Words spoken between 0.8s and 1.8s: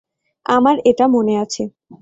এটা মনে আছে।